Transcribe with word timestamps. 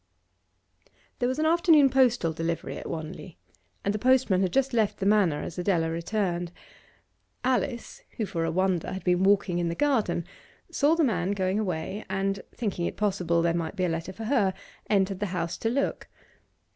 There 1.19 1.29
was 1.29 1.37
an 1.37 1.45
afternoon 1.45 1.87
postal 1.91 2.33
delivery 2.33 2.75
at 2.75 2.89
Wanley, 2.89 3.37
and 3.85 3.93
the 3.93 3.99
postman 3.99 4.41
had 4.41 4.51
just 4.51 4.73
left 4.73 4.97
the 4.97 5.05
Manor 5.05 5.43
as 5.43 5.59
Adela 5.59 5.91
returned. 5.91 6.51
Alice, 7.43 8.01
who 8.17 8.25
for 8.25 8.43
a 8.43 8.49
wonder 8.49 8.93
had 8.93 9.03
been 9.03 9.21
walking 9.21 9.59
in 9.59 9.69
the 9.69 9.75
garden, 9.75 10.25
saw 10.71 10.95
the 10.95 11.03
man 11.03 11.33
going 11.33 11.59
away, 11.59 12.03
and, 12.09 12.39
thinking 12.51 12.87
it 12.87 12.97
possible 12.97 13.43
there 13.43 13.53
might 13.53 13.75
be 13.75 13.85
a 13.85 13.89
letter 13.89 14.11
for 14.11 14.23
her, 14.23 14.55
entered 14.89 15.19
the 15.19 15.27
house 15.37 15.55
to 15.59 15.69
look. 15.69 16.07